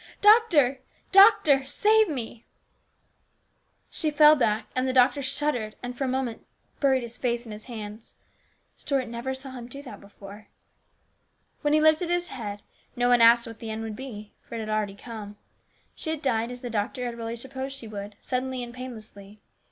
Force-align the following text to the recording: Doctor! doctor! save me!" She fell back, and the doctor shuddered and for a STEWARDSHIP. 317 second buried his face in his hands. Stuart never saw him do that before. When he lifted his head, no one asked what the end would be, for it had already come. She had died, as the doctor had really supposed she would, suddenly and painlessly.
Doctor! 0.21 0.79
doctor! 1.11 1.63
save 1.67 2.09
me!" 2.09 2.47
She 3.91 4.09
fell 4.09 4.35
back, 4.35 4.65
and 4.75 4.87
the 4.87 4.93
doctor 4.93 5.21
shuddered 5.21 5.75
and 5.83 5.95
for 5.95 6.05
a 6.05 6.07
STEWARDSHIP. 6.07 6.41
317 6.79 6.79
second 6.79 6.79
buried 6.79 7.01
his 7.03 7.17
face 7.17 7.45
in 7.45 7.51
his 7.51 7.65
hands. 7.65 8.15
Stuart 8.77 9.07
never 9.07 9.35
saw 9.35 9.51
him 9.51 9.67
do 9.67 9.83
that 9.83 10.01
before. 10.01 10.47
When 11.61 11.73
he 11.73 11.79
lifted 11.79 12.09
his 12.09 12.29
head, 12.29 12.63
no 12.95 13.09
one 13.09 13.21
asked 13.21 13.45
what 13.45 13.59
the 13.59 13.69
end 13.69 13.83
would 13.83 13.95
be, 13.95 14.33
for 14.41 14.55
it 14.55 14.59
had 14.61 14.69
already 14.69 14.95
come. 14.95 15.37
She 15.93 16.09
had 16.09 16.23
died, 16.23 16.49
as 16.49 16.61
the 16.61 16.71
doctor 16.71 17.05
had 17.05 17.15
really 17.15 17.35
supposed 17.35 17.75
she 17.77 17.87
would, 17.87 18.15
suddenly 18.19 18.63
and 18.63 18.73
painlessly. 18.73 19.39